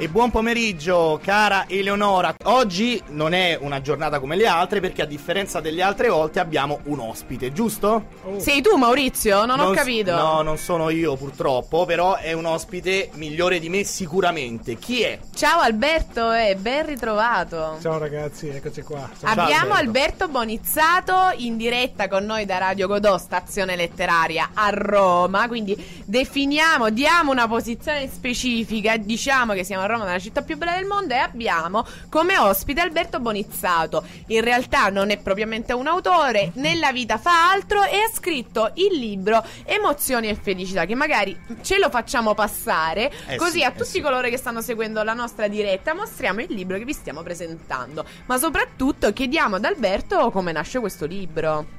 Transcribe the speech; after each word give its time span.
E 0.00 0.08
buon 0.08 0.30
pomeriggio, 0.30 1.20
cara 1.22 1.66
Eleonora. 1.68 2.34
Oggi 2.44 3.02
non 3.08 3.34
è 3.34 3.58
una 3.60 3.82
giornata 3.82 4.18
come 4.18 4.34
le 4.34 4.46
altre 4.46 4.80
perché 4.80 5.02
a 5.02 5.04
differenza 5.04 5.60
delle 5.60 5.82
altre 5.82 6.08
volte 6.08 6.40
abbiamo 6.40 6.80
un 6.84 7.00
ospite, 7.00 7.52
giusto? 7.52 8.06
Oh. 8.24 8.40
Sei 8.40 8.62
tu 8.62 8.76
Maurizio? 8.76 9.44
Non, 9.44 9.58
non 9.58 9.66
ho 9.66 9.70
capito. 9.72 10.16
No, 10.16 10.40
non 10.40 10.56
sono 10.56 10.88
io 10.88 11.16
purtroppo, 11.16 11.84
però 11.84 12.16
è 12.16 12.32
un 12.32 12.46
ospite 12.46 13.10
migliore 13.16 13.58
di 13.58 13.68
me 13.68 13.84
sicuramente. 13.84 14.76
Chi 14.76 15.02
è? 15.02 15.18
Ciao 15.34 15.60
Alberto 15.60 16.32
e 16.32 16.56
ben 16.56 16.86
ritrovato. 16.86 17.76
Ciao 17.82 17.98
ragazzi, 17.98 18.48
eccoci 18.48 18.80
qua. 18.80 19.06
Ciao. 19.20 19.30
Abbiamo 19.30 19.74
Alberto. 19.74 20.24
Alberto 20.24 20.28
Bonizzato 20.28 21.14
in 21.36 21.58
diretta 21.58 22.08
con 22.08 22.24
noi 22.24 22.46
da 22.46 22.56
Radio 22.56 22.86
Godò, 22.86 23.18
stazione 23.18 23.76
letteraria 23.76 24.52
a 24.54 24.70
Roma, 24.70 25.46
quindi 25.46 25.76
definiamo, 26.06 26.88
diamo 26.88 27.32
una 27.32 27.46
posizione 27.46 28.08
specifica, 28.08 28.96
diciamo 28.96 29.52
che 29.52 29.62
siamo 29.62 29.88
Roma, 29.90 30.04
la 30.04 30.18
città 30.18 30.42
più 30.42 30.56
bella 30.56 30.74
del 30.74 30.86
mondo, 30.86 31.14
e 31.14 31.18
abbiamo 31.18 31.86
come 32.08 32.38
ospite 32.38 32.80
Alberto 32.80 33.20
Bonizzato. 33.20 34.04
In 34.28 34.42
realtà 34.42 34.88
non 34.88 35.10
è 35.10 35.18
propriamente 35.18 35.72
un 35.72 35.86
autore, 35.86 36.52
nella 36.54 36.92
vita 36.92 37.18
fa 37.18 37.50
altro 37.50 37.82
e 37.82 37.96
ha 37.98 38.10
scritto 38.12 38.70
il 38.74 38.98
libro 38.98 39.44
Emozioni 39.64 40.28
e 40.28 40.34
felicità, 40.34 40.84
che 40.84 40.94
magari 40.94 41.38
ce 41.62 41.78
lo 41.78 41.90
facciamo 41.90 42.34
passare, 42.34 43.12
eh 43.26 43.36
così 43.36 43.58
sì, 43.58 43.64
a 43.64 43.68
eh 43.68 43.74
tutti 43.74 43.88
sì. 43.90 44.00
coloro 44.00 44.28
che 44.28 44.36
stanno 44.36 44.60
seguendo 44.60 45.02
la 45.02 45.14
nostra 45.14 45.48
diretta 45.48 45.94
mostriamo 45.94 46.40
il 46.40 46.52
libro 46.52 46.78
che 46.78 46.84
vi 46.84 46.92
stiamo 46.92 47.22
presentando. 47.22 48.04
Ma 48.26 48.38
soprattutto 48.38 49.12
chiediamo 49.12 49.56
ad 49.56 49.64
Alberto 49.64 50.30
come 50.30 50.52
nasce 50.52 50.78
questo 50.78 51.06
libro. 51.06 51.78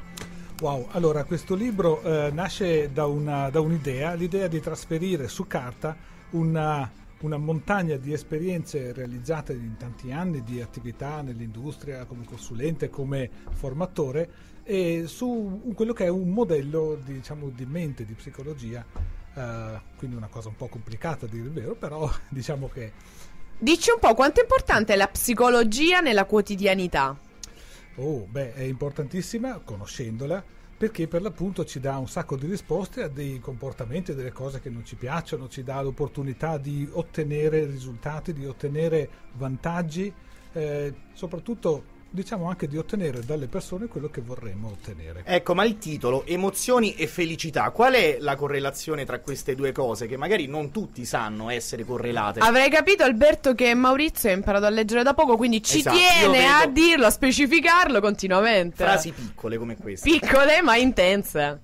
Wow, 0.60 0.90
allora 0.92 1.24
questo 1.24 1.56
libro 1.56 2.04
eh, 2.04 2.30
nasce 2.32 2.92
da, 2.94 3.08
una, 3.08 3.50
da 3.50 3.60
un'idea, 3.62 4.14
l'idea 4.14 4.48
di 4.48 4.60
trasferire 4.60 5.28
su 5.28 5.48
carta 5.48 5.96
una 6.32 6.88
una 7.22 7.38
montagna 7.38 7.98
di 7.98 8.14
esperienze 8.14 8.94
realizzate 8.94 9.54
in 9.54 9.76
tanti 9.78 10.12
anni 10.12 10.44
di 10.44 10.62
attività 10.62 11.22
nell'industria 11.22 12.06
come 12.06 12.26
consulente, 12.26 12.90
come 12.90 13.30
formatore 13.52 14.30
e 14.64 15.04
su 15.08 15.72
quello 15.76 15.94
che 15.94 16.06
è 16.06 16.10
un 16.10 16.30
modello 16.30 17.00
diciamo, 17.04 17.50
di 17.50 17.66
mente, 17.66 18.06
di 18.06 18.14
psicologia, 18.14 18.86
uh, 19.34 19.80
quindi 19.98 20.16
una 20.16 20.28
cosa 20.28 20.50
un 20.50 20.56
po' 20.56 20.68
complicata 20.68 21.26
a 21.26 21.30
dire 21.30 21.44
il 21.44 21.52
vero, 21.52 21.76
però 21.76 22.10
diciamo 22.30 22.68
che... 22.70 22.92
Dici 23.58 23.92
un 23.92 24.00
po' 24.00 24.16
quanto 24.16 24.40
è 24.40 24.44
importante 24.44 24.96
la 24.96 25.08
psicologia 25.08 26.00
nella 26.00 26.26
quotidianità? 26.26 27.16
Oh, 27.96 28.26
beh, 28.28 28.54
è 28.54 28.64
importantissima 28.64 29.60
conoscendola 29.64 30.44
perché 30.82 31.08
per 31.08 31.22
l'appunto 31.22 31.64
ci 31.64 31.80
dà 31.80 32.00
un 32.00 32.08
sacco 32.08 32.36
di 32.36 32.48
risposte 32.48 33.04
a 33.04 33.08
dei 33.08 33.40
comportamenti, 33.40 34.10
a 34.10 34.14
delle 34.16 34.32
cose 34.32 34.60
che 34.60 34.72
non 34.72 34.84
ci 34.84 34.96
piacciono, 34.96 35.48
ci 35.48 35.62
dà 35.62 35.80
l'opportunità 35.80 36.58
di 36.58 36.90
ottenere 36.92 37.66
risultati, 37.66 38.34
di 38.34 38.48
ottenere 38.48 39.08
vantaggi, 39.34 40.12
eh, 40.54 40.92
soprattutto 41.14 41.84
diciamo 42.12 42.50
anche 42.50 42.68
di 42.68 42.78
ottenere 42.78 43.22
dalle 43.22 43.48
persone 43.48 43.88
quello 43.88 44.10
che 44.10 44.22
vorremmo 44.22 44.68
ottenere. 44.68 45.24
Ecco, 45.26 45.56
ma 45.56 45.64
il 45.64 45.78
titolo 45.78 46.26
emozioni 46.26 46.94
e 46.96 47.08
felicità, 47.08 47.70
qual 47.72 47.94
è 47.94 48.18
la 48.20 48.36
correlazione 48.36 49.06
tra 49.06 49.20
queste 49.20 49.56
due 49.56 49.72
cose 49.72 50.08
che 50.08 50.18
magari 50.18 50.46
non 50.46 50.72
tutti 50.72 51.06
sanno 51.06 51.50
essere 51.50 51.86
correlate? 51.86 52.40
Avrei 52.40 52.70
capito 52.70 53.04
Alberto 53.04 53.56
che 53.56 53.74
Maurizio 53.74 54.30
ha 54.30 54.34
imparato 54.34 54.66
a 54.66 54.70
leggere 54.70 55.04
da 55.04 55.14
poco, 55.14 55.38
quindi 55.38 55.64
ci 55.64 55.80
esatto, 55.80 55.96
tiene 55.98 56.48
a 56.48 56.68
dirlo, 56.68 57.06
a 57.06 57.12
specificarlo 57.12 58.02
continuamente. 58.02 58.84
Frasi 58.84 59.12
piccole 59.12 59.58
come 59.58 59.78
queste. 59.78 60.10
Piccole 60.10 60.62
ma 60.62 60.76
intense. 60.76 61.62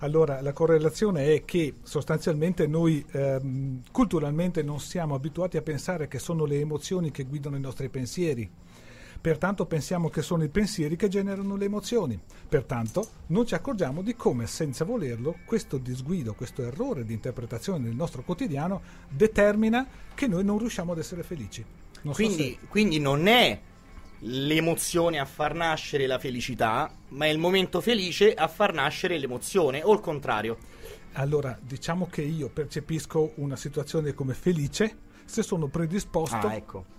Allora, 0.00 0.40
la 0.42 0.52
correlazione 0.52 1.34
è 1.34 1.44
che 1.44 1.76
sostanzialmente 1.82 2.68
noi 2.68 3.04
ehm, 3.10 3.82
culturalmente 3.90 4.62
non 4.62 4.78
siamo 4.78 5.16
abituati 5.16 5.56
a 5.56 5.62
pensare 5.62 6.06
che 6.06 6.20
sono 6.20 6.44
le 6.44 6.60
emozioni 6.60 7.10
che 7.10 7.24
guidano 7.24 7.56
i 7.56 7.60
nostri 7.60 7.88
pensieri 7.88 8.48
Pertanto 9.20 9.66
pensiamo 9.66 10.08
che 10.08 10.22
sono 10.22 10.44
i 10.44 10.48
pensieri 10.48 10.94
che 10.94 11.08
generano 11.08 11.56
le 11.56 11.64
emozioni. 11.64 12.18
Pertanto 12.48 13.06
non 13.28 13.46
ci 13.46 13.54
accorgiamo 13.54 14.00
di 14.02 14.14
come, 14.14 14.46
senza 14.46 14.84
volerlo, 14.84 15.38
questo 15.44 15.76
disguido, 15.78 16.34
questo 16.34 16.62
errore 16.62 17.04
di 17.04 17.14
interpretazione 17.14 17.80
nel 17.80 17.96
nostro 17.96 18.22
quotidiano 18.22 18.80
determina 19.08 19.86
che 20.14 20.28
noi 20.28 20.44
non 20.44 20.58
riusciamo 20.58 20.92
ad 20.92 20.98
essere 20.98 21.24
felici. 21.24 21.64
Non 22.02 22.14
quindi, 22.14 22.52
so 22.52 22.58
se... 22.60 22.66
quindi 22.68 23.00
non 23.00 23.26
è 23.26 23.60
l'emozione 24.20 25.18
a 25.18 25.24
far 25.24 25.54
nascere 25.54 26.06
la 26.06 26.18
felicità, 26.18 26.90
ma 27.08 27.26
è 27.26 27.28
il 27.28 27.38
momento 27.38 27.80
felice 27.80 28.34
a 28.34 28.46
far 28.46 28.72
nascere 28.72 29.18
l'emozione, 29.18 29.82
o 29.82 29.92
il 29.92 30.00
contrario. 30.00 30.58
Allora, 31.14 31.58
diciamo 31.60 32.06
che 32.06 32.22
io 32.22 32.48
percepisco 32.48 33.32
una 33.36 33.56
situazione 33.56 34.14
come 34.14 34.34
felice 34.34 35.06
se 35.24 35.42
sono 35.42 35.66
predisposto 35.66 36.46
ah, 36.46 36.54
ecco 36.54 36.96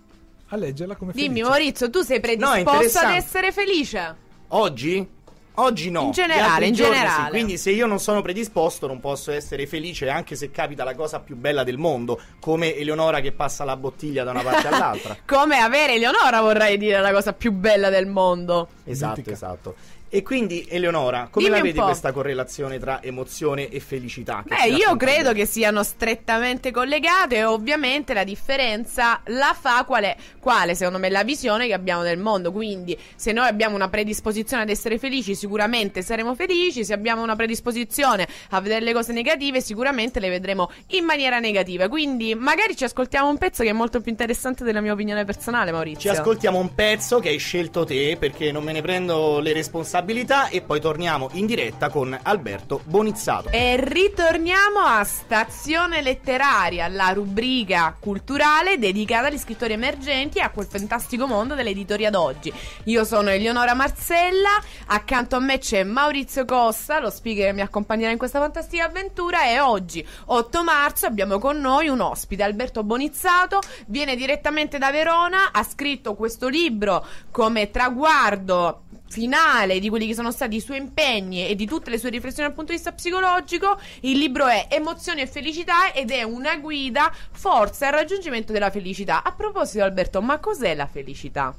a 0.49 0.55
leggerla 0.55 0.95
come 0.95 1.11
felice. 1.13 1.31
Dimmi 1.31 1.47
Maurizio, 1.47 1.89
tu 1.89 2.01
sei 2.01 2.19
predisposto 2.19 3.01
no, 3.01 3.07
ad 3.07 3.15
essere 3.15 3.51
felice? 3.51 4.15
Oggi? 4.49 5.17
Oggi 5.55 5.91
no. 5.91 6.03
In 6.03 6.11
generale, 6.11 6.67
in 6.67 6.73
generale. 6.73 7.25
Sì. 7.25 7.29
Quindi 7.31 7.57
se 7.57 7.71
io 7.71 7.85
non 7.85 7.99
sono 7.99 8.21
predisposto 8.21 8.87
non 8.87 9.01
posso 9.01 9.31
essere 9.31 9.67
felice 9.67 10.09
anche 10.09 10.35
se 10.35 10.51
capita 10.51 10.85
la 10.85 10.95
cosa 10.95 11.19
più 11.19 11.35
bella 11.35 11.63
del 11.63 11.77
mondo, 11.77 12.19
come 12.39 12.75
Eleonora 12.75 13.19
che 13.19 13.33
passa 13.33 13.65
la 13.65 13.75
bottiglia 13.75 14.23
da 14.23 14.31
una 14.31 14.41
parte 14.41 14.67
all'altra. 14.67 15.17
come 15.27 15.57
avere 15.57 15.95
Eleonora 15.95 16.39
vorrei 16.39 16.77
dire 16.77 17.01
la 17.01 17.11
cosa 17.11 17.33
più 17.33 17.51
bella 17.51 17.89
del 17.89 18.07
mondo. 18.07 18.69
Esatto, 18.85 19.21
Dimentica. 19.21 19.31
esatto. 19.31 19.75
E 20.11 20.23
quindi, 20.23 20.65
Eleonora, 20.67 21.27
come 21.29 21.45
Dimmi 21.45 21.57
la 21.57 21.63
vedi 21.63 21.79
questa 21.79 22.11
correlazione 22.11 22.79
tra 22.79 23.03
emozione 23.03 23.69
e 23.69 23.79
felicità? 23.79 24.43
Beh, 24.43 24.69
io 24.69 24.95
credo 24.95 25.33
che 25.33 25.45
siano 25.45 25.83
strettamente 25.83 26.71
collegate 26.71 27.35
e 27.35 27.43
ovviamente 27.43 28.15
la 28.15 28.23
differenza 28.23 29.21
la 29.25 29.55
fa 29.59 29.83
quale, 29.85 30.17
quale, 30.39 30.73
secondo 30.73 30.97
me, 30.97 31.09
la 31.09 31.23
visione 31.23 31.67
che 31.67 31.73
abbiamo 31.73 32.01
del 32.01 32.17
mondo. 32.17 32.51
Quindi, 32.51 32.97
se 33.15 33.33
noi 33.33 33.47
abbiamo 33.47 33.75
una 33.75 33.87
predisposizione 33.87 34.63
ad 34.63 34.69
essere 34.69 34.97
felici, 34.97 35.35
sicuramente 35.35 36.01
saremo 36.01 36.33
felici. 36.33 36.83
Se 36.83 36.93
abbiamo 36.93 37.21
una 37.21 37.35
predisposizione 37.35 38.27
a 38.49 38.61
vedere 38.61 38.83
le 38.83 38.93
cose 38.93 39.13
negative, 39.13 39.61
sicuramente 39.61 40.19
le 40.19 40.29
vedremo 40.29 40.71
in 40.87 41.05
maniera 41.05 41.37
negativa. 41.37 41.87
Quindi, 41.87 42.33
magari 42.33 42.75
ci 42.75 42.83
ascoltiamo 42.83 43.29
un 43.29 43.37
pezzo 43.37 43.61
che 43.61 43.69
è 43.69 43.73
molto 43.73 44.01
più 44.01 44.09
interessante 44.09 44.63
della 44.63 44.81
mia 44.81 44.93
opinione 44.93 45.23
personale, 45.23 45.71
Maurizio. 45.71 45.99
Ci 45.99 46.17
ascoltiamo 46.17 46.57
un 46.57 46.73
pezzo 46.73 47.19
che 47.19 47.29
hai 47.29 47.37
scelto 47.37 47.85
te, 47.85 48.17
perché 48.19 48.51
non 48.51 48.63
me 48.63 48.71
ne 48.71 48.81
prendo 48.81 49.39
le 49.39 49.53
responsabilità 49.53 49.97
responsabilità 49.99 50.47
e 50.47 50.61
poi 50.61 50.79
torniamo 50.79 51.29
in 51.33 51.45
diretta 51.45 51.89
con 51.89 52.17
Alberto 52.23 52.81
Bonizzato. 52.85 53.49
E 53.49 53.75
ritorniamo 53.79 54.79
a 54.79 55.03
Stazione 55.03 56.01
Letteraria, 56.01 56.87
la 56.87 57.09
rubrica 57.09 57.95
culturale 57.99 58.77
dedicata 58.77 59.27
agli 59.27 59.37
scrittori 59.37 59.73
emergenti 59.73 60.37
e 60.37 60.41
a 60.41 60.49
quel 60.49 60.67
fantastico 60.67 61.27
mondo 61.27 61.55
dell'editoria 61.55 62.09
d'oggi. 62.09 62.51
Io 62.85 63.03
sono 63.03 63.29
Eleonora 63.29 63.73
Marzella, 63.73 64.61
accanto 64.87 65.35
a 65.35 65.39
me 65.39 65.57
c'è 65.57 65.83
Maurizio 65.83 66.45
Costa, 66.45 66.99
lo 66.99 67.09
speaker 67.09 67.47
che 67.47 67.53
mi 67.53 67.61
accompagnerà 67.61 68.11
in 68.11 68.17
questa 68.17 68.39
fantastica 68.39 68.85
avventura 68.85 69.45
e 69.45 69.59
oggi, 69.59 70.05
8 70.25 70.63
marzo, 70.63 71.05
abbiamo 71.05 71.39
con 71.39 71.59
noi 71.59 71.87
un 71.87 71.99
ospite, 71.99 72.43
Alberto 72.43 72.83
Bonizzato, 72.83 73.59
viene 73.87 74.15
direttamente 74.15 74.77
da 74.77 74.91
Verona, 74.91 75.51
ha 75.51 75.63
scritto 75.63 76.15
questo 76.15 76.47
libro 76.47 77.05
come 77.31 77.69
traguardo 77.69 78.83
finale 79.09 79.79
di 79.79 79.89
quelli 79.89 80.07
che 80.07 80.13
sono 80.13 80.31
stati 80.31 80.55
i 80.55 80.61
suoi 80.61 80.77
impegni 80.77 81.47
e 81.47 81.55
di 81.55 81.65
tutte 81.65 81.89
le 81.89 81.97
sue 81.97 82.09
riflessioni 82.09 82.47
dal 82.47 82.55
punto 82.55 82.71
di 82.71 82.77
vista 82.77 82.93
psicologico. 82.93 83.77
Il 84.01 84.17
libro 84.17 84.47
è 84.47 84.67
Emozioni 84.69 85.21
e 85.21 85.27
felicità 85.27 85.91
ed 85.93 86.11
è 86.11 86.23
una 86.23 86.57
guida 86.57 87.11
forza 87.31 87.87
al 87.87 87.93
raggiungimento 87.93 88.53
della 88.53 88.69
felicità. 88.69 89.23
A 89.23 89.33
proposito, 89.33 89.83
Alberto, 89.83 90.21
ma 90.21 90.39
cos'è 90.39 90.75
la 90.75 90.87
felicità? 90.87 91.53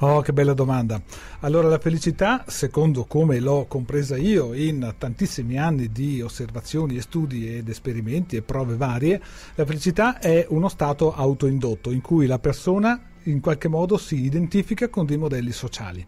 Oh, 0.00 0.20
che 0.20 0.32
bella 0.32 0.54
domanda. 0.54 1.00
Allora, 1.40 1.68
la 1.68 1.78
felicità, 1.78 2.44
secondo 2.48 3.04
come 3.04 3.38
l'ho 3.38 3.66
compresa 3.66 4.16
io 4.16 4.52
in 4.54 4.94
tantissimi 4.98 5.58
anni 5.58 5.92
di 5.92 6.20
osservazioni 6.22 6.96
e 6.96 7.02
studi 7.02 7.56
ed 7.56 7.68
esperimenti 7.68 8.36
e 8.36 8.42
prove 8.42 8.76
varie, 8.76 9.20
la 9.54 9.64
felicità 9.64 10.18
è 10.18 10.46
uno 10.48 10.68
stato 10.68 11.14
autoindotto 11.14 11.90
in 11.90 12.00
cui 12.00 12.26
la 12.26 12.38
persona 12.38 13.00
in 13.24 13.40
qualche 13.40 13.68
modo 13.68 13.98
si 13.98 14.24
identifica 14.24 14.88
con 14.88 15.04
dei 15.06 15.18
modelli 15.18 15.52
sociali. 15.52 16.04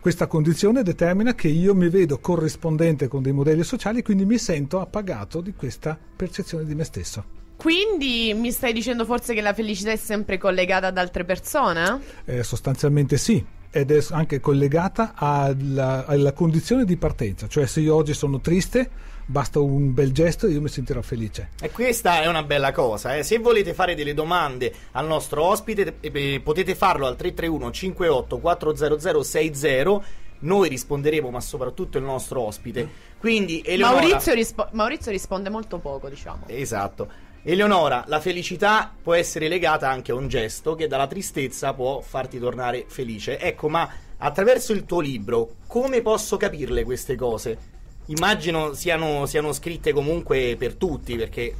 Questa 0.00 0.26
condizione 0.26 0.82
determina 0.82 1.34
che 1.34 1.48
io 1.48 1.74
mi 1.74 1.90
vedo 1.90 2.20
corrispondente 2.20 3.06
con 3.06 3.20
dei 3.20 3.32
modelli 3.32 3.62
sociali 3.62 3.98
e 3.98 4.02
quindi 4.02 4.24
mi 4.24 4.38
sento 4.38 4.80
appagato 4.80 5.42
di 5.42 5.52
questa 5.52 5.98
percezione 6.16 6.64
di 6.64 6.74
me 6.74 6.84
stesso. 6.84 7.22
Quindi 7.56 8.32
mi 8.34 8.50
stai 8.50 8.72
dicendo 8.72 9.04
forse 9.04 9.34
che 9.34 9.42
la 9.42 9.52
felicità 9.52 9.90
è 9.90 9.96
sempre 9.96 10.38
collegata 10.38 10.86
ad 10.86 10.96
altre 10.96 11.26
persone? 11.26 12.00
Eh, 12.24 12.42
sostanzialmente 12.42 13.18
sì, 13.18 13.44
ed 13.70 13.90
è 13.90 14.04
anche 14.10 14.40
collegata 14.40 15.12
alla, 15.14 16.04
alla, 16.06 16.32
condizione 16.32 16.84
di 16.84 16.96
partenza, 16.96 17.46
cioè 17.46 17.66
se 17.66 17.80
io 17.80 17.94
oggi 17.94 18.14
sono 18.14 18.40
triste, 18.40 18.90
basta 19.24 19.60
un 19.60 19.94
bel 19.94 20.12
gesto 20.12 20.46
e 20.46 20.50
io 20.50 20.60
mi 20.60 20.68
sentirò 20.68 21.00
felice. 21.02 21.50
E 21.60 21.70
questa 21.70 22.22
è 22.22 22.26
una 22.26 22.42
bella 22.42 22.72
cosa, 22.72 23.16
eh? 23.16 23.22
se 23.22 23.38
volete 23.38 23.72
fare 23.72 23.94
delle 23.94 24.14
domande 24.14 24.72
al 24.92 25.06
nostro 25.06 25.44
ospite 25.44 25.96
eh, 26.00 26.40
potete 26.42 26.74
farlo 26.74 27.06
al 27.06 27.16
331 27.16 27.70
58 27.70 28.38
400 28.38 29.22
60 29.22 30.02
noi 30.40 30.68
risponderemo, 30.68 31.30
ma 31.30 31.40
soprattutto 31.40 31.98
il 31.98 32.04
nostro 32.04 32.40
ospite. 32.40 32.88
Quindi, 33.18 33.62
Eleonora... 33.64 34.00
Maurizio, 34.00 34.32
rispo- 34.32 34.68
Maurizio 34.72 35.10
risponde 35.10 35.50
molto 35.50 35.78
poco, 35.78 36.08
diciamo. 36.08 36.44
Esatto. 36.46 37.08
Eleonora, 37.42 38.04
la 38.06 38.20
felicità 38.20 38.92
può 39.02 39.14
essere 39.14 39.48
legata 39.48 39.88
anche 39.88 40.12
a 40.12 40.14
un 40.14 40.28
gesto 40.28 40.74
che 40.74 40.86
dalla 40.86 41.06
tristezza 41.06 41.72
può 41.72 42.00
farti 42.00 42.38
tornare 42.38 42.84
felice. 42.86 43.38
Ecco, 43.38 43.68
ma 43.70 43.88
attraverso 44.18 44.74
il 44.74 44.84
tuo 44.84 45.00
libro, 45.00 45.54
come 45.66 46.02
posso 46.02 46.36
capirle 46.36 46.84
queste 46.84 47.16
cose? 47.16 47.58
Immagino 48.06 48.74
siano, 48.74 49.24
siano 49.24 49.52
scritte 49.52 49.92
comunque 49.92 50.56
per 50.58 50.74
tutti, 50.74 51.16
perché 51.16 51.54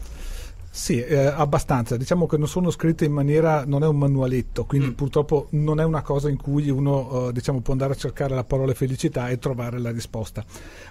sì, 0.72 1.02
eh, 1.02 1.26
abbastanza. 1.26 1.96
Diciamo 1.96 2.26
che 2.26 2.36
non 2.36 2.46
sono 2.46 2.70
scritte 2.70 3.04
in 3.04 3.12
maniera, 3.12 3.64
non 3.66 3.82
è 3.82 3.86
un 3.88 3.96
manualetto, 3.96 4.64
quindi 4.64 4.88
mm. 4.88 4.92
purtroppo 4.92 5.48
non 5.50 5.80
è 5.80 5.84
una 5.84 6.00
cosa 6.00 6.28
in 6.28 6.36
cui 6.36 6.70
uno 6.70 7.28
eh, 7.28 7.32
diciamo, 7.32 7.60
può 7.60 7.72
andare 7.72 7.94
a 7.94 7.96
cercare 7.96 8.34
la 8.34 8.44
parola 8.44 8.72
felicità 8.72 9.28
e 9.30 9.38
trovare 9.38 9.80
la 9.80 9.90
risposta. 9.90 10.44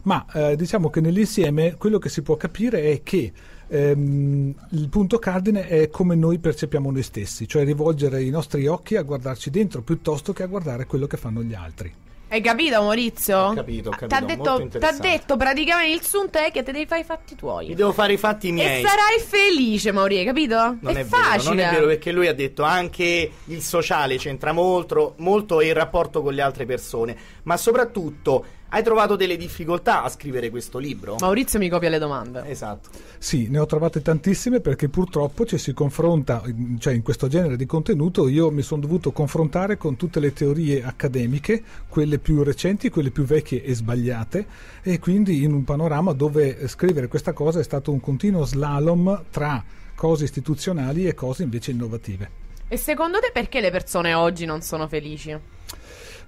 Ma 0.03 0.25
eh, 0.33 0.57
diciamo 0.57 0.89
che 0.89 0.99
nell'insieme 0.99 1.75
quello 1.75 1.97
che 1.97 2.09
si 2.09 2.21
può 2.21 2.35
capire 2.35 2.91
è 2.91 3.03
che 3.03 3.31
ehm, 3.69 4.53
il 4.71 4.89
punto 4.89 5.19
cardine 5.19 5.67
è 5.67 5.89
come 5.89 6.15
noi 6.15 6.39
percepiamo 6.39 6.91
noi 6.91 7.03
stessi, 7.03 7.47
cioè 7.47 7.63
rivolgere 7.63 8.23
i 8.23 8.29
nostri 8.29 8.67
occhi 8.67 8.95
a 8.95 9.03
guardarci 9.03 9.49
dentro 9.49 9.81
piuttosto 9.81 10.33
che 10.33 10.43
a 10.43 10.47
guardare 10.47 10.85
quello 10.85 11.07
che 11.07 11.17
fanno 11.17 11.41
gli 11.43 11.53
altri. 11.53 11.93
Hai 12.31 12.41
capito, 12.41 12.79
Maurizio? 12.83 13.39
Ho 13.39 13.53
capito, 13.55 13.89
ho 13.89 13.91
capito. 13.91 14.07
T'ha 14.07 14.21
detto, 14.21 14.77
t'ha 14.77 14.91
detto 14.91 15.35
praticamente 15.35 15.95
il 15.95 16.03
sunto 16.03 16.37
è 16.37 16.51
che 16.51 16.61
te 16.61 16.71
devi 16.71 16.85
fare 16.85 17.01
i 17.01 17.03
fatti 17.03 17.33
tuoi. 17.33 17.69
Mi 17.69 17.73
devo 17.73 17.91
fare 17.91 18.13
i 18.13 18.17
fatti 18.17 18.51
miei. 18.51 18.83
E 18.83 18.87
sarai 18.87 19.19
felice, 19.19 19.91
Maurizio, 19.91 20.25
capito? 20.25 20.77
Non 20.79 20.95
è, 20.95 20.99
è 20.99 21.03
facile. 21.05 21.55
Vero, 21.55 21.55
non 21.55 21.59
è 21.59 21.71
vero 21.71 21.87
perché 21.87 22.11
lui 22.11 22.27
ha 22.27 22.35
detto 22.35 22.61
anche 22.61 23.31
il 23.45 23.61
sociale 23.63 24.17
c'entra 24.17 24.51
molto, 24.51 25.15
molto 25.17 25.59
e 25.59 25.69
il 25.69 25.73
rapporto 25.73 26.21
con 26.21 26.35
le 26.35 26.43
altre 26.43 26.67
persone, 26.67 27.17
ma 27.43 27.57
soprattutto 27.57 28.45
hai 28.69 28.83
trovato 28.83 29.15
delle 29.15 29.37
difficoltà 29.37 30.03
a 30.03 30.09
scrivere 30.09 30.49
questo 30.49 30.77
libro? 30.77 31.15
Maurizio 31.19 31.59
mi 31.59 31.69
copia 31.69 31.89
le 31.89 31.97
domande. 31.97 32.43
Esatto. 32.45 32.89
Sì, 33.17 33.47
ne 33.49 33.59
ho 33.59 33.65
trovate 33.65 34.01
tantissime 34.01 34.59
perché 34.61 34.89
purtroppo 34.89 35.45
ci 35.45 35.57
si 35.57 35.73
confronta, 35.73 36.41
cioè 36.77 36.93
in 36.93 37.01
questo 37.01 37.27
genere 37.27 37.55
di 37.55 37.65
contenuto 37.65 38.27
io 38.27 38.51
mi 38.51 38.61
sono 38.61 38.81
dovuto 38.81 39.11
confrontare 39.11 39.77
con 39.77 39.95
tutte 39.95 40.19
le 40.19 40.33
teorie 40.33 40.83
accademiche, 40.83 41.63
quelle 41.87 42.19
più 42.19 42.43
recenti, 42.43 42.89
quelle 42.89 43.11
più 43.11 43.23
vecchie 43.23 43.63
e 43.63 43.73
sbagliate 43.73 44.45
e 44.81 44.99
quindi 44.99 45.43
in 45.43 45.53
un 45.53 45.63
panorama 45.63 46.13
dove 46.13 46.67
scrivere 46.67 47.07
questa 47.07 47.33
cosa 47.33 47.59
è 47.59 47.63
stato 47.63 47.91
un 47.91 47.99
continuo 47.99 48.45
slalom 48.45 49.25
tra 49.31 49.63
cose 49.95 50.23
istituzionali 50.23 51.07
e 51.07 51.13
cose 51.13 51.43
invece 51.43 51.71
innovative. 51.71 52.47
E 52.67 52.77
secondo 52.77 53.19
te 53.19 53.31
perché 53.33 53.61
le 53.61 53.71
persone 53.71 54.13
oggi 54.13 54.45
non 54.45 54.61
sono 54.61 54.87
felici? 54.87 55.35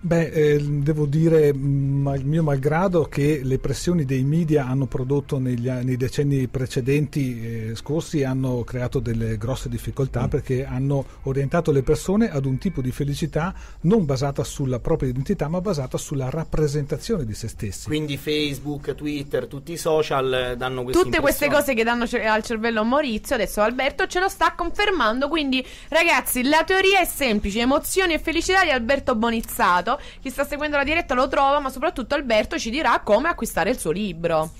Beh, 0.03 0.29
eh, 0.29 0.57
devo 0.59 1.05
dire, 1.05 1.53
ma, 1.53 2.15
mio 2.23 2.41
malgrado, 2.41 3.03
che 3.03 3.41
le 3.43 3.59
pressioni 3.59 4.03
dei 4.03 4.23
media 4.23 4.65
hanno 4.65 4.87
prodotto 4.87 5.37
negli, 5.37 5.69
nei 5.69 5.95
decenni 5.95 6.47
precedenti 6.47 7.69
eh, 7.69 7.75
scorsi 7.75 8.23
hanno 8.23 8.63
creato 8.63 8.97
delle 8.97 9.37
grosse 9.37 9.69
difficoltà 9.69 10.25
mm. 10.25 10.29
perché 10.29 10.65
hanno 10.65 11.05
orientato 11.23 11.71
le 11.71 11.83
persone 11.83 12.31
ad 12.31 12.45
un 12.45 12.57
tipo 12.57 12.81
di 12.81 12.91
felicità 12.91 13.53
non 13.81 14.05
basata 14.05 14.43
sulla 14.43 14.79
propria 14.79 15.09
identità 15.09 15.47
ma 15.47 15.61
basata 15.61 15.99
sulla 15.99 16.31
rappresentazione 16.31 17.23
di 17.23 17.35
se 17.35 17.47
stessi. 17.47 17.85
Quindi 17.85 18.17
Facebook, 18.17 18.95
Twitter, 18.95 19.45
tutti 19.45 19.73
i 19.73 19.77
social 19.77 20.33
eh, 20.33 20.57
danno 20.57 20.81
queste 20.81 20.99
Tutte 20.99 21.19
queste 21.19 21.47
cose 21.47 21.75
che 21.75 21.83
danno 21.83 22.07
al 22.25 22.43
cervello 22.43 22.83
Maurizio, 22.83 23.35
adesso 23.35 23.61
Alberto 23.61 24.07
ce 24.07 24.19
lo 24.19 24.29
sta 24.29 24.53
confermando, 24.55 25.27
quindi 25.27 25.63
ragazzi 25.89 26.41
la 26.41 26.63
teoria 26.65 27.01
è 27.01 27.05
semplice, 27.05 27.59
emozioni 27.59 28.13
e 28.13 28.19
felicità 28.19 28.63
di 28.63 28.71
Alberto 28.71 29.13
Bonizzato 29.15 29.89
Alberto. 29.91 29.99
Chi 30.21 30.29
sta 30.29 30.45
seguendo 30.45 30.77
la 30.77 30.83
diretta 30.83 31.13
lo 31.13 31.27
trova, 31.27 31.59
ma 31.59 31.69
soprattutto 31.69 32.15
Alberto 32.15 32.57
ci 32.57 32.69
dirà 32.69 32.99
come 33.01 33.29
acquistare 33.29 33.71
il 33.71 33.79
suo 33.79 33.91
libro. 33.91 34.51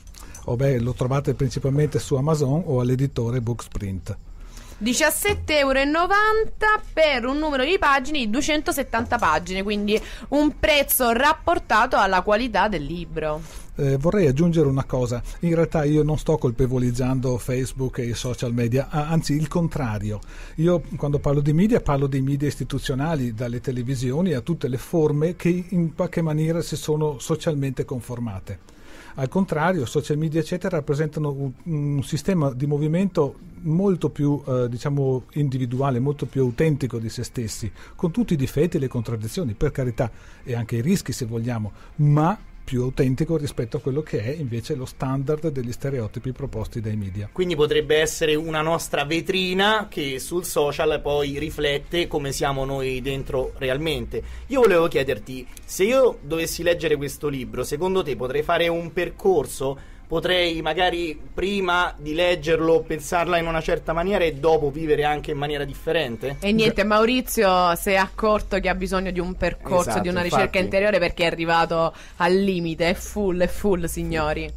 Oh 0.46 0.56
beh, 0.56 0.80
lo 0.80 0.94
trovate 0.94 1.34
principalmente 1.34 2.00
su 2.00 2.16
Amazon 2.16 2.64
o 2.66 2.80
all'editore 2.82 3.42
Booksprint. 3.42 4.18
17,90 4.84 5.48
euro 5.50 5.78
per 6.92 7.26
un 7.26 7.38
numero 7.38 7.64
di 7.64 7.78
pagine 7.78 8.18
di 8.18 8.30
270 8.32 9.18
pagine, 9.20 9.62
quindi 9.62 10.02
un 10.30 10.58
prezzo 10.60 11.12
rapportato 11.12 11.98
alla 11.98 12.24
qualità 12.24 12.68
del 12.68 12.84
libro. 12.84 13.42
Eh, 13.82 13.98
vorrei 13.98 14.28
aggiungere 14.28 14.68
una 14.68 14.84
cosa, 14.84 15.24
in 15.40 15.56
realtà 15.56 15.86
io 15.86 16.04
non 16.04 16.20
sto 16.20 16.38
colpevolizzando 16.38 17.40
Facebook 17.40 17.98
e 17.98 18.10
i 18.10 18.14
social 18.14 18.54
media, 18.54 18.90
anzi 18.90 19.34
il 19.34 19.48
contrario. 19.48 20.20
Io 20.58 20.84
quando 20.98 21.18
parlo 21.18 21.42
di 21.42 21.52
media 21.52 21.82
parlo 21.82 22.06
dei 22.06 22.22
media 22.22 22.48
istituzionali, 22.48 23.34
dalle 23.34 23.60
televisioni 23.60 24.34
a 24.34 24.42
tutte 24.42 24.68
le 24.68 24.78
forme 24.78 25.36
che 25.36 25.66
in 25.70 25.96
qualche 25.96 26.22
maniera 26.22 26.62
si 26.62 26.76
sono 26.76 27.18
socialmente 27.18 27.84
conformate. 27.84 28.60
Al 29.16 29.30
contrario, 29.30 29.88
social 29.88 30.20
media 30.20 30.42
eccetera 30.42 30.78
rappresentano 30.78 31.32
un, 31.32 31.52
un 31.64 32.04
sistema 32.04 32.52
di 32.54 32.68
movimento 32.68 33.36
molto 33.62 34.10
più 34.10 34.44
eh, 34.46 34.70
diciamo 34.70 35.24
individuale, 35.34 35.98
molto 36.00 36.28
più 36.28 36.44
autentico 36.44 37.00
di 37.00 37.10
se 37.10 37.24
stessi, 37.24 37.72
con 37.96 38.12
tutti 38.12 38.34
i 38.34 38.38
difetti 38.38 38.78
e 38.78 38.80
le 38.80 38.88
contraddizioni, 38.88 39.56
per 39.56 39.72
carità, 39.72 40.12
e 40.44 40.54
anche 40.54 40.76
i 40.76 40.82
rischi 40.82 41.14
se 41.14 41.26
vogliamo, 41.26 41.72
ma 41.96 42.38
più 42.64 42.84
autentico 42.84 43.38
rispetto 43.38 43.78
a 43.78 43.80
quello 43.82 44.02
che 44.02 44.24
è 44.24 44.30
invece 44.30 44.76
lo 44.76 44.86
standard 44.86 45.50
degli 45.50 45.72
stereotipi 45.72 46.32
proposti 46.32 46.82
dai 46.82 46.96
media. 46.96 47.30
Quindi 47.32 47.56
potrebbe 47.56 47.98
essere 47.98 48.36
una 48.36 48.62
nostra 48.62 49.04
vetrina 49.04 49.88
che 49.90 50.20
sul 50.20 50.46
social 50.46 51.02
poi 51.02 51.38
riflette 51.38 52.08
come 52.08 52.32
siamo 52.32 52.66
noi 52.66 53.02
dentro 53.02 53.54
realmente. 53.58 54.24
Io 54.48 54.62
volevo 54.62 54.88
chiederti, 54.88 55.48
se 55.66 55.84
io 55.84 56.18
dovessi 56.22 56.64
leggere 56.64 56.96
questo 56.96 57.28
libro, 57.28 57.64
secondo 57.64 58.04
te 58.04 58.16
potrei 58.16 58.44
fare 58.44 58.68
un 58.68 58.94
percorso 58.94 59.91
potrei 60.12 60.62
magari 60.62 61.18
prima 61.34 61.96
di 61.98 62.14
leggerlo 62.14 62.84
pensarla 62.86 63.38
in 63.38 63.48
una 63.48 63.62
certa 63.62 63.94
maniera 63.94 64.26
e 64.26 64.34
dopo 64.34 64.70
vivere 64.70 65.06
anche 65.06 65.32
in 65.32 65.38
maniera 65.38 65.64
differente? 65.64 66.36
E 66.42 66.52
niente, 66.52 66.84
Maurizio 66.84 67.74
si 67.78 67.92
è 67.92 67.96
accorto 67.96 68.60
che 68.60 68.68
ha 68.68 68.76
bisogno 68.76 69.12
di 69.12 69.22
un 69.22 69.36
percorso, 69.36 69.92
esatto, 69.92 70.02
di 70.02 70.10
una 70.10 70.20
ricerca 70.20 70.44
infatti. 70.44 70.64
interiore 70.66 71.00
perché 71.00 71.24
è 71.24 71.28
arrivato 71.28 71.94
al 72.18 72.34
limite, 72.34 72.90
è 72.90 72.94
full, 72.94 73.40
è 73.40 73.48
full 73.48 73.86
signori 73.86 74.52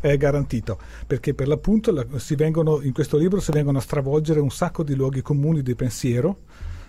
è 0.00 0.16
garantito 0.16 0.78
perché 1.08 1.34
per 1.34 1.48
l'appunto 1.48 2.06
si 2.18 2.36
vengono, 2.36 2.80
in 2.82 2.92
questo 2.92 3.16
libro 3.16 3.40
si 3.40 3.50
vengono 3.50 3.78
a 3.78 3.80
stravolgere 3.80 4.38
un 4.38 4.50
sacco 4.50 4.84
di 4.84 4.94
luoghi 4.94 5.22
comuni 5.22 5.60
di 5.60 5.74
pensiero 5.74 6.36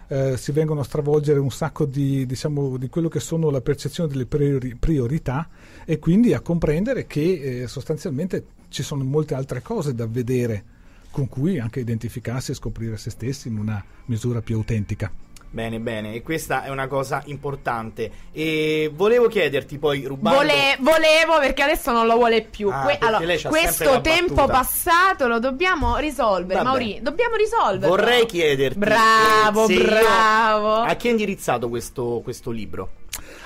eh, 0.10 0.38
si 0.38 0.52
vengono 0.52 0.82
a 0.82 0.84
stravolgere 0.84 1.40
un 1.40 1.52
sacco 1.52 1.86
di, 1.86 2.26
diciamo, 2.26 2.78
di 2.78 2.90
quello 2.90 3.08
che 3.08 3.20
sono 3.20 3.50
la 3.52 3.62
percezione 3.62 4.10
delle 4.10 4.26
priori- 4.26 4.76
priorità 4.76 5.48
e 5.86 6.00
quindi 6.00 6.34
a 6.34 6.42
comprendere 6.42 7.06
che 7.06 7.62
eh, 7.62 7.68
sostanzialmente 7.68 8.46
ci 8.70 8.84
sono 8.84 9.04
molte 9.04 9.36
altre 9.36 9.62
cose 9.62 9.94
da 9.94 10.08
vedere 10.08 10.78
con 11.12 11.28
cui 11.28 11.60
anche 11.60 11.80
identificarsi 11.80 12.52
e 12.52 12.56
scoprire 12.56 12.98
se 12.98 13.12
stessi 13.12 13.48
in 13.48 13.58
una 13.58 13.84
misura 14.06 14.42
più 14.42 14.56
autentica. 14.56 15.12
Bene, 15.52 15.80
bene, 15.80 16.14
e 16.14 16.22
questa 16.22 16.64
è 16.64 16.70
una 16.70 16.88
cosa 16.88 17.24
importante. 17.26 18.12
E 18.32 18.92
volevo 18.94 19.28
chiederti 19.28 19.80
poi, 19.80 20.04
rubando... 20.04 20.38
Vole- 20.38 20.78
volevo 20.80 21.40
perché 21.40 21.64
adesso 21.64 21.92
non 21.92 22.06
lo 22.06 22.16
vuole 22.16 22.44
più. 22.44 22.70
Ah, 22.70 22.84
que- 22.84 22.98
allora, 23.00 23.36
questo 23.48 24.00
tempo 24.02 24.46
passato 24.46 25.28
lo 25.28 25.40
dobbiamo 25.40 25.98
risolvere, 25.98 26.62
Mauri. 26.62 27.00
Dobbiamo 27.02 27.36
risolverlo. 27.36 27.96
Vorrei 27.96 28.28
chiederti... 28.28 28.78
Bravo, 28.78 29.66
bravo. 29.66 30.74
A 30.76 30.94
chi 30.94 31.08
è 31.08 31.12
indirizzato 31.12 31.68
questo, 31.68 32.22
questo 32.24 32.52
libro? 32.52 32.92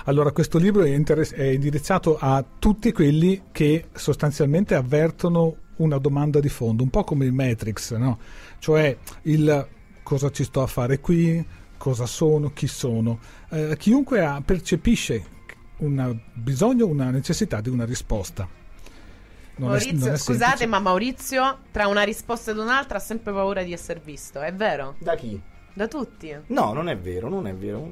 Allora, 0.06 0.32
questo 0.32 0.58
libro 0.58 0.84
è, 0.84 0.90
interess- 0.90 1.34
è 1.34 1.46
indirizzato 1.46 2.18
a 2.20 2.44
tutti 2.60 2.92
quelli 2.92 3.44
che 3.54 3.86
sostanzialmente 3.94 4.76
avvertono 4.76 5.56
una 5.78 5.98
domanda 5.98 6.42
di 6.42 6.50
fondo, 6.50 6.84
un 6.84 6.90
po' 6.90 7.06
come 7.06 7.24
il 7.24 7.32
Matrix, 7.32 7.96
no? 7.96 8.20
Cioè 8.60 8.96
il 9.24 9.68
cosa 10.04 10.30
ci 10.30 10.44
sto 10.44 10.62
a 10.62 10.68
fare 10.68 11.00
qui, 11.00 11.44
cosa 11.84 12.06
sono, 12.06 12.54
chi 12.54 12.68
sono. 12.68 13.20
Eh, 13.50 13.76
chiunque 13.78 14.24
ha, 14.24 14.42
percepisce 14.42 15.26
un 15.80 16.18
bisogno, 16.32 16.88
una 16.88 17.10
necessità 17.10 17.60
di 17.60 17.68
una 17.68 17.84
risposta. 17.84 18.48
Non 19.58 19.68
Maurizio, 19.68 20.08
è, 20.08 20.14
è 20.14 20.18
scusate, 20.18 20.66
ma 20.66 20.80
Maurizio 20.80 21.58
tra 21.72 21.88
una 21.88 22.04
risposta 22.04 22.52
ed 22.52 22.58
un'altra 22.58 23.00
ha 23.00 23.02
sempre 23.02 23.34
paura 23.34 23.64
di 23.64 23.74
essere 23.74 24.00
visto, 24.02 24.40
è 24.40 24.54
vero? 24.54 24.96
Da 24.98 25.16
chi? 25.16 25.38
Da 25.74 25.90
tutti. 25.90 26.34
No, 26.48 26.72
non 26.72 26.88
è 26.88 26.98
vero, 26.98 27.28
non 27.28 27.48
è 27.48 27.54
vero 27.54 27.90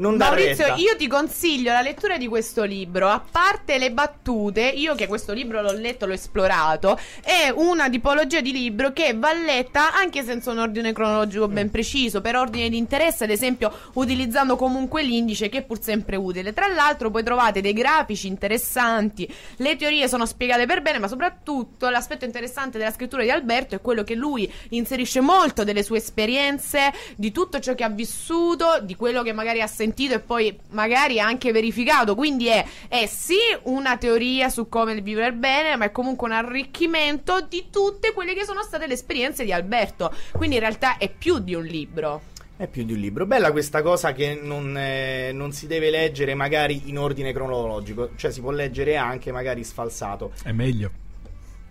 non 0.00 0.16
Maurizio, 0.16 0.74
io 0.76 0.96
ti 0.96 1.06
consiglio 1.06 1.72
la 1.72 1.82
lettura 1.82 2.16
di 2.16 2.26
questo 2.26 2.64
libro. 2.64 3.08
A 3.08 3.22
parte 3.30 3.76
le 3.76 3.92
battute, 3.92 4.62
io 4.62 4.94
che 4.94 5.06
questo 5.06 5.34
libro 5.34 5.60
l'ho 5.60 5.72
letto, 5.72 6.06
l'ho 6.06 6.14
esplorato, 6.14 6.98
è 7.22 7.52
una 7.54 7.90
tipologia 7.90 8.40
di 8.40 8.50
libro 8.50 8.94
che 8.94 9.12
va 9.14 9.32
letta 9.34 9.92
anche 9.92 10.24
senza 10.24 10.50
un 10.52 10.58
ordine 10.58 10.94
cronologico 10.94 11.48
ben 11.48 11.66
mm. 11.66 11.70
preciso, 11.70 12.22
per 12.22 12.34
ordine 12.34 12.70
di 12.70 12.78
interesse, 12.78 13.24
ad 13.24 13.30
esempio, 13.30 13.70
utilizzando 13.94 14.56
comunque 14.56 15.02
l'indice 15.02 15.50
che 15.50 15.58
è 15.58 15.62
pur 15.62 15.82
sempre 15.82 16.16
utile. 16.16 16.54
Tra 16.54 16.66
l'altro, 16.66 17.10
poi 17.10 17.22
trovate 17.22 17.60
dei 17.60 17.74
grafici 17.74 18.26
interessanti, 18.26 19.30
le 19.56 19.76
teorie 19.76 20.08
sono 20.08 20.24
spiegate 20.24 20.64
per 20.64 20.80
bene, 20.80 20.98
ma 20.98 21.08
soprattutto 21.08 21.90
l'aspetto 21.90 22.24
interessante 22.24 22.78
della 22.78 22.90
scrittura 22.90 23.22
di 23.22 23.30
Alberto 23.30 23.74
è 23.74 23.82
quello 23.82 24.02
che 24.02 24.14
lui 24.14 24.50
inserisce 24.70 25.20
molto 25.20 25.62
delle 25.62 25.82
sue 25.82 25.98
esperienze, 25.98 26.90
di 27.16 27.30
tutto 27.32 27.60
ciò 27.60 27.74
che 27.74 27.84
ha 27.84 27.90
vissuto, 27.90 28.80
di 28.80 28.96
quello 28.96 29.22
che 29.22 29.34
magari 29.34 29.60
ha 29.60 29.66
sentito 29.66 29.88
sentito 29.90 30.14
e 30.14 30.20
poi 30.20 30.56
magari 30.70 31.20
anche 31.20 31.52
verificato. 31.52 32.14
Quindi 32.14 32.46
è, 32.46 32.64
è 32.88 33.06
sì 33.06 33.38
una 33.64 33.96
teoria 33.96 34.48
su 34.48 34.68
come 34.68 35.00
vivere 35.00 35.32
bene, 35.32 35.76
ma 35.76 35.86
è 35.86 35.92
comunque 35.92 36.28
un 36.28 36.34
arricchimento 36.34 37.40
di 37.48 37.66
tutte 37.70 38.12
quelle 38.12 38.34
che 38.34 38.44
sono 38.44 38.62
state 38.62 38.86
le 38.86 38.94
esperienze 38.94 39.44
di 39.44 39.52
Alberto. 39.52 40.12
Quindi 40.32 40.56
in 40.56 40.62
realtà 40.62 40.96
è 40.96 41.10
più 41.10 41.38
di 41.40 41.54
un 41.54 41.64
libro. 41.64 42.22
È 42.56 42.66
più 42.66 42.84
di 42.84 42.92
un 42.92 42.98
libro. 42.98 43.26
Bella 43.26 43.52
questa 43.52 43.82
cosa 43.82 44.12
che 44.12 44.38
non, 44.40 44.76
eh, 44.76 45.32
non, 45.32 45.52
si 45.52 45.66
deve 45.66 45.90
leggere 45.90 46.34
magari 46.34 46.82
in 46.86 46.98
ordine 46.98 47.32
cronologico, 47.32 48.10
cioè 48.16 48.30
si 48.30 48.40
può 48.40 48.50
leggere 48.50 48.96
anche 48.96 49.32
magari 49.32 49.64
sfalsato. 49.64 50.32
È 50.42 50.52
meglio. 50.52 51.08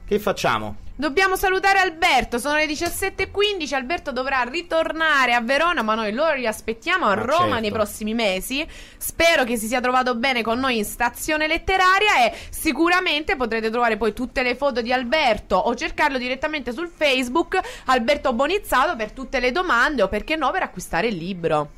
Che 0.09 0.17
facciamo? 0.17 0.75
Dobbiamo 0.95 1.35
salutare 1.35 1.77
Alberto, 1.77 2.39
sono 2.39 2.55
le 2.55 2.65
17.15, 2.65 3.75
Alberto 3.75 4.11
dovrà 4.11 4.41
ritornare 4.41 5.35
a 5.35 5.39
Verona, 5.39 5.83
ma 5.83 5.93
noi 5.93 6.11
lo 6.11 6.31
riaspettiamo 6.31 7.05
a 7.05 7.11
Ah, 7.11 7.13
Roma 7.13 7.43
certo. 7.43 7.59
nei 7.59 7.71
prossimi 7.71 8.15
mesi. 8.15 8.67
Spero 8.97 9.43
che 9.43 9.55
si 9.55 9.67
sia 9.67 9.79
trovato 9.81 10.15
bene 10.15 10.41
con 10.41 10.57
noi 10.57 10.79
in 10.79 10.85
stazione 10.85 11.45
letteraria 11.45 12.25
e 12.25 12.35
sicuramente 12.49 13.35
potrete 13.35 13.69
trovare 13.69 13.97
poi 13.97 14.11
tutte 14.13 14.41
le 14.41 14.55
foto 14.55 14.81
di 14.81 14.91
Alberto 14.91 15.55
o 15.55 15.75
cercarlo 15.75 16.17
direttamente 16.17 16.73
sul 16.73 16.89
Facebook 16.89 17.59
Alberto 17.85 18.33
Bonizzato 18.33 18.95
per 18.95 19.11
tutte 19.11 19.39
le 19.39 19.51
domande 19.51 20.01
o 20.01 20.07
perché 20.07 20.35
no 20.35 20.49
per 20.49 20.63
acquistare 20.63 21.05
il 21.05 21.15
libro. 21.17 21.69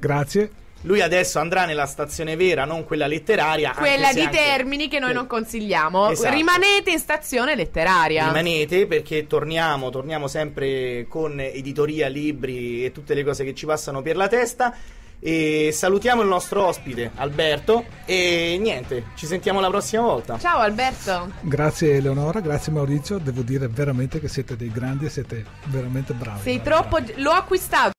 Grazie. 0.00 0.50
Lui 0.82 1.02
adesso 1.02 1.38
andrà 1.38 1.66
nella 1.66 1.84
stazione 1.86 2.36
vera, 2.36 2.64
non 2.64 2.84
quella 2.84 3.06
letteraria. 3.06 3.72
Quella 3.76 4.12
di 4.12 4.20
anche- 4.22 4.36
Termini 4.38 4.88
che 4.88 4.98
noi 4.98 5.12
non 5.12 5.26
consigliamo. 5.26 6.10
Esatto. 6.10 6.34
Rimanete 6.34 6.90
in 6.90 6.98
stazione 6.98 7.54
letteraria. 7.54 8.26
Rimanete 8.26 8.86
perché 8.86 9.26
torniamo, 9.26 9.90
torniamo 9.90 10.26
sempre 10.26 11.06
con 11.08 11.38
editoria, 11.38 12.08
libri 12.08 12.84
e 12.84 12.92
tutte 12.92 13.12
le 13.14 13.24
cose 13.24 13.44
che 13.44 13.54
ci 13.54 13.66
passano 13.66 14.00
per 14.00 14.16
la 14.16 14.28
testa. 14.28 14.74
E 15.22 15.68
salutiamo 15.70 16.22
il 16.22 16.28
nostro 16.28 16.64
ospite 16.64 17.10
Alberto. 17.16 17.84
E 18.06 18.56
niente, 18.58 19.08
ci 19.16 19.26
sentiamo 19.26 19.60
la 19.60 19.68
prossima 19.68 20.00
volta. 20.00 20.38
Ciao 20.38 20.60
Alberto. 20.60 21.30
Grazie 21.42 21.96
Eleonora, 21.96 22.40
grazie 22.40 22.72
Maurizio. 22.72 23.18
Devo 23.18 23.42
dire 23.42 23.68
veramente 23.68 24.18
che 24.18 24.28
siete 24.28 24.56
dei 24.56 24.72
grandi 24.72 25.04
e 25.04 25.10
siete 25.10 25.44
veramente 25.64 26.14
bravi. 26.14 26.40
Sei 26.40 26.58
bravi, 26.58 26.70
troppo. 26.70 27.04
bravi. 27.04 27.20
L'ho 27.20 27.32
acquistato. 27.32 27.90